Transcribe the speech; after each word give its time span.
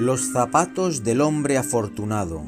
Los 0.00 0.32
zapatos 0.32 1.04
del 1.04 1.20
hombre 1.20 1.58
afortunado. 1.58 2.42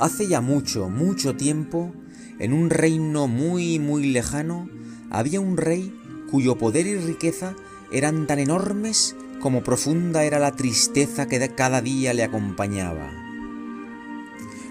Hace 0.00 0.26
ya 0.26 0.40
mucho, 0.40 0.88
mucho 0.88 1.36
tiempo, 1.36 1.92
en 2.40 2.52
un 2.52 2.70
reino 2.70 3.28
muy, 3.28 3.78
muy 3.78 4.10
lejano, 4.10 4.68
había 5.10 5.38
un 5.38 5.56
rey 5.56 5.96
cuyo 6.28 6.58
poder 6.58 6.88
y 6.88 6.96
riqueza 6.96 7.54
eran 7.92 8.26
tan 8.26 8.40
enormes 8.40 9.14
como 9.40 9.62
profunda 9.62 10.24
era 10.24 10.40
la 10.40 10.50
tristeza 10.56 11.28
que 11.28 11.48
cada 11.50 11.80
día 11.80 12.14
le 12.14 12.24
acompañaba. 12.24 13.12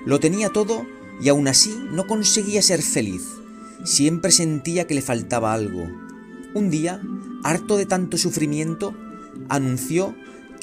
Lo 0.06 0.20
tenía 0.20 0.50
todo 0.50 0.86
y 1.22 1.30
aún 1.30 1.48
así 1.48 1.82
no 1.94 2.08
conseguía 2.08 2.62
ser 2.62 2.82
feliz. 2.82 3.24
Siempre 3.86 4.34
sentía 4.34 4.86
que 4.86 4.96
le 4.96 5.02
faltaba 5.02 5.54
algo. 5.54 5.88
Un 6.54 6.70
día, 6.70 7.02
harto 7.46 7.78
de 7.78 7.86
tanto 7.86 8.18
sufrimiento, 8.18 8.94
anunció 9.48 10.14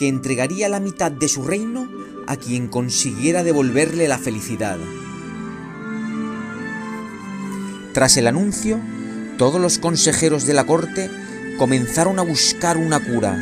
que 0.00 0.08
entregaría 0.08 0.70
la 0.70 0.80
mitad 0.80 1.12
de 1.12 1.28
su 1.28 1.44
reino 1.44 1.86
a 2.26 2.36
quien 2.36 2.68
consiguiera 2.68 3.42
devolverle 3.42 4.08
la 4.08 4.16
felicidad. 4.16 4.78
Tras 7.92 8.16
el 8.16 8.26
anuncio, 8.26 8.80
todos 9.36 9.60
los 9.60 9.76
consejeros 9.76 10.46
de 10.46 10.54
la 10.54 10.64
corte 10.64 11.10
comenzaron 11.58 12.18
a 12.18 12.22
buscar 12.22 12.78
una 12.78 12.98
cura. 12.98 13.36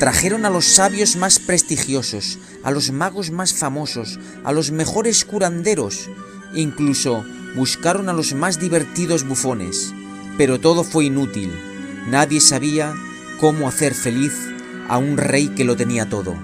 Trajeron 0.00 0.46
a 0.46 0.50
los 0.50 0.64
sabios 0.64 1.14
más 1.14 1.38
prestigiosos, 1.38 2.40
a 2.64 2.72
los 2.72 2.90
magos 2.90 3.30
más 3.30 3.54
famosos, 3.54 4.18
a 4.42 4.50
los 4.50 4.72
mejores 4.72 5.24
curanderos, 5.24 6.10
incluso 6.54 7.24
buscaron 7.54 8.08
a 8.08 8.12
los 8.12 8.34
más 8.34 8.58
divertidos 8.58 9.22
bufones, 9.22 9.94
pero 10.36 10.58
todo 10.58 10.82
fue 10.82 11.04
inútil. 11.04 11.52
Nadie 12.08 12.40
sabía 12.40 12.96
cómo 13.38 13.68
hacer 13.68 13.94
feliz 13.94 14.57
a 14.88 14.98
un 14.98 15.16
rey 15.16 15.48
que 15.48 15.64
lo 15.64 15.76
tenía 15.76 16.08
todo. 16.08 16.34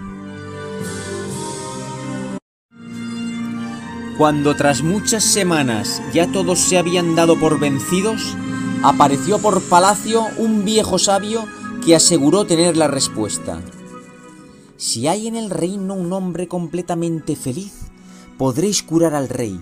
Cuando 4.19 4.55
tras 4.55 4.83
muchas 4.83 5.25
semanas 5.25 6.01
ya 6.13 6.31
todos 6.31 6.61
se 6.61 6.79
habían 6.79 7.17
dado 7.17 7.39
por 7.41 7.59
vencidos, 7.59 8.37
apareció 8.83 9.41
por 9.41 9.61
palacio 9.63 10.27
un 10.39 10.65
viejo 10.65 10.99
sabio 10.99 11.47
que 11.85 11.97
aseguró 11.97 12.47
tener 12.47 12.77
la 12.77 12.87
respuesta. 12.87 13.61
Si 14.77 15.09
hay 15.09 15.27
en 15.27 15.35
el 15.35 15.51
reino 15.51 15.95
un 15.95 16.13
hombre 16.13 16.47
completamente 16.47 17.35
feliz, 17.35 17.73
podréis 18.39 18.83
curar 18.83 19.15
al 19.15 19.29
rey. 19.29 19.59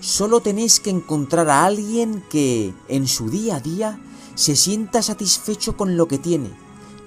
Solo 0.00 0.40
tenéis 0.40 0.78
que 0.78 0.90
encontrar 0.90 1.48
a 1.48 1.64
alguien 1.64 2.22
que, 2.30 2.72
en 2.88 3.08
su 3.08 3.28
día 3.28 3.56
a 3.56 3.60
día, 3.60 4.00
se 4.34 4.56
sienta 4.56 5.02
satisfecho 5.02 5.76
con 5.76 5.96
lo 5.96 6.06
que 6.06 6.18
tiene 6.18 6.50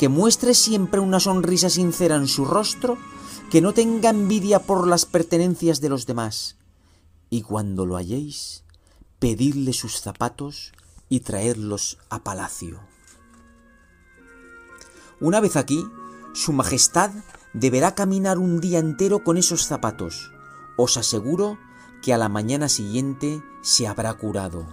que 0.03 0.09
muestre 0.09 0.53
siempre 0.53 0.99
una 0.99 1.21
sonrisa 1.21 1.69
sincera 1.69 2.17
en 2.17 2.27
su 2.27 2.43
rostro, 2.43 2.97
que 3.49 3.61
no 3.61 3.73
tenga 3.73 4.09
envidia 4.09 4.59
por 4.59 4.85
las 4.85 5.05
pertenencias 5.05 5.79
de 5.79 5.87
los 5.87 6.05
demás. 6.05 6.57
Y 7.29 7.41
cuando 7.41 7.85
lo 7.85 7.95
halléis, 7.95 8.65
pedidle 9.19 9.71
sus 9.71 10.01
zapatos 10.01 10.73
y 11.07 11.21
traedlos 11.21 11.99
a 12.09 12.21
palacio. 12.21 12.81
Una 15.21 15.39
vez 15.39 15.55
aquí, 15.55 15.81
Su 16.33 16.51
Majestad 16.51 17.11
deberá 17.53 17.95
caminar 17.95 18.39
un 18.39 18.59
día 18.59 18.79
entero 18.79 19.23
con 19.23 19.37
esos 19.37 19.67
zapatos. 19.67 20.33
Os 20.75 20.97
aseguro 20.97 21.57
que 22.01 22.13
a 22.13 22.17
la 22.17 22.27
mañana 22.27 22.67
siguiente 22.67 23.41
se 23.61 23.87
habrá 23.87 24.13
curado. 24.15 24.67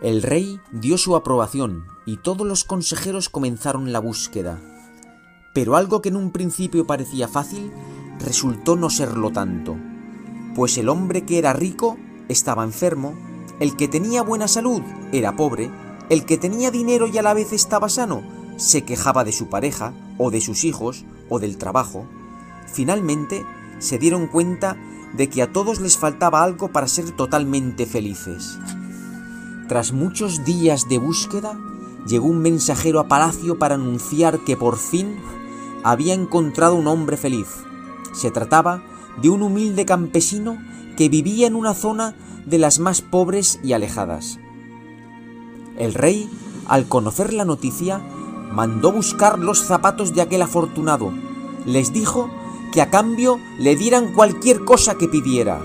El 0.00 0.22
rey 0.22 0.60
dio 0.70 0.96
su 0.96 1.16
aprobación 1.16 1.92
y 2.06 2.18
todos 2.18 2.46
los 2.46 2.64
consejeros 2.64 3.28
comenzaron 3.28 3.92
la 3.92 4.00
búsqueda. 4.00 4.60
Pero 5.52 5.76
algo 5.76 6.02
que 6.02 6.08
en 6.08 6.16
un 6.16 6.30
principio 6.30 6.86
parecía 6.86 7.28
fácil 7.28 7.72
resultó 8.18 8.76
no 8.76 8.90
serlo 8.90 9.30
tanto, 9.30 9.76
pues 10.54 10.78
el 10.78 10.88
hombre 10.88 11.24
que 11.24 11.38
era 11.38 11.52
rico 11.52 11.96
estaba 12.28 12.64
enfermo, 12.64 13.14
el 13.60 13.76
que 13.76 13.88
tenía 13.88 14.22
buena 14.22 14.48
salud 14.48 14.82
era 15.12 15.36
pobre, 15.36 15.70
el 16.10 16.24
que 16.24 16.38
tenía 16.38 16.70
dinero 16.70 17.06
y 17.06 17.18
a 17.18 17.22
la 17.22 17.34
vez 17.34 17.52
estaba 17.52 17.88
sano 17.88 18.22
se 18.56 18.82
quejaba 18.82 19.24
de 19.24 19.32
su 19.32 19.48
pareja 19.48 19.92
o 20.18 20.30
de 20.30 20.40
sus 20.40 20.64
hijos 20.64 21.04
o 21.28 21.38
del 21.38 21.58
trabajo. 21.58 22.06
Finalmente 22.72 23.44
se 23.78 23.98
dieron 23.98 24.26
cuenta 24.26 24.76
de 25.16 25.28
que 25.28 25.42
a 25.42 25.52
todos 25.52 25.80
les 25.80 25.96
faltaba 25.96 26.42
algo 26.42 26.72
para 26.72 26.88
ser 26.88 27.10
totalmente 27.12 27.86
felices. 27.86 28.58
Tras 29.68 29.92
muchos 29.92 30.44
días 30.44 30.88
de 30.88 30.98
búsqueda, 30.98 31.58
llegó 32.06 32.26
un 32.26 32.40
mensajero 32.40 33.00
a 33.00 33.08
palacio 33.08 33.58
para 33.58 33.74
anunciar 33.74 34.40
que 34.40 34.56
por 34.56 34.76
fin 34.76 35.16
había 35.82 36.14
encontrado 36.14 36.74
un 36.74 36.86
hombre 36.86 37.16
feliz. 37.16 37.48
Se 38.12 38.30
trataba 38.30 38.82
de 39.20 39.30
un 39.30 39.42
humilde 39.42 39.84
campesino 39.84 40.58
que 40.96 41.08
vivía 41.08 41.46
en 41.46 41.54
una 41.54 41.74
zona 41.74 42.14
de 42.46 42.58
las 42.58 42.78
más 42.78 43.02
pobres 43.02 43.58
y 43.62 43.72
alejadas. 43.72 44.38
El 45.76 45.94
rey, 45.94 46.28
al 46.66 46.86
conocer 46.86 47.32
la 47.32 47.44
noticia, 47.44 48.00
mandó 48.52 48.92
buscar 48.92 49.38
los 49.38 49.64
zapatos 49.64 50.14
de 50.14 50.22
aquel 50.22 50.42
afortunado. 50.42 51.12
Les 51.66 51.92
dijo 51.92 52.30
que 52.72 52.82
a 52.82 52.90
cambio 52.90 53.40
le 53.58 53.76
dieran 53.76 54.12
cualquier 54.12 54.64
cosa 54.64 54.96
que 54.96 55.08
pidiera. 55.08 55.60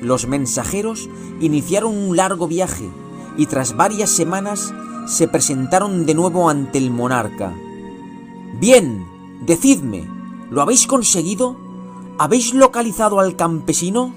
Los 0.00 0.26
mensajeros 0.26 1.08
iniciaron 1.40 1.96
un 1.96 2.16
largo 2.16 2.48
viaje 2.48 2.88
y 3.36 3.46
tras 3.46 3.76
varias 3.76 4.10
semanas 4.10 4.74
se 5.08 5.26
presentaron 5.26 6.04
de 6.04 6.14
nuevo 6.14 6.50
ante 6.50 6.76
el 6.76 6.90
monarca. 6.90 7.56
Bien, 8.60 9.06
decidme, 9.46 10.06
¿lo 10.50 10.60
habéis 10.60 10.86
conseguido? 10.86 11.56
¿Habéis 12.18 12.52
localizado 12.52 13.18
al 13.18 13.34
campesino? 13.34 14.14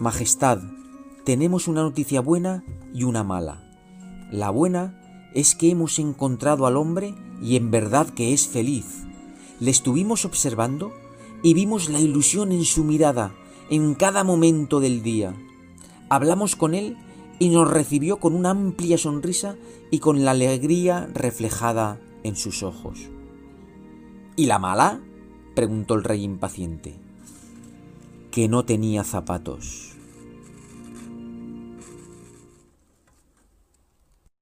Majestad, 0.00 0.60
tenemos 1.24 1.68
una 1.68 1.82
noticia 1.82 2.22
buena 2.22 2.64
y 2.94 3.04
una 3.04 3.22
mala. 3.24 3.62
La 4.32 4.48
buena 4.48 4.98
es 5.34 5.54
que 5.54 5.70
hemos 5.70 5.98
encontrado 5.98 6.66
al 6.66 6.78
hombre 6.78 7.14
y 7.42 7.56
en 7.56 7.70
verdad 7.70 8.08
que 8.08 8.32
es 8.32 8.48
feliz. 8.48 9.04
Le 9.60 9.70
estuvimos 9.70 10.24
observando 10.24 10.92
y 11.42 11.52
vimos 11.52 11.90
la 11.90 12.00
ilusión 12.00 12.52
en 12.52 12.64
su 12.64 12.84
mirada 12.84 13.32
en 13.68 13.94
cada 13.94 14.24
momento 14.24 14.80
del 14.80 15.02
día. 15.02 15.34
Hablamos 16.08 16.56
con 16.56 16.74
él 16.74 16.96
y 17.40 17.48
nos 17.48 17.68
recibió 17.68 18.18
con 18.18 18.34
una 18.34 18.50
amplia 18.50 18.98
sonrisa 18.98 19.56
y 19.90 19.98
con 19.98 20.24
la 20.24 20.32
alegría 20.32 21.08
reflejada 21.12 21.98
en 22.22 22.36
sus 22.36 22.62
ojos. 22.62 23.08
¿Y 24.36 24.46
la 24.46 24.60
mala? 24.60 25.00
preguntó 25.56 25.94
el 25.94 26.04
rey 26.04 26.22
impaciente. 26.22 26.94
Que 28.30 28.46
no 28.46 28.64
tenía 28.66 29.04
zapatos. 29.04 29.96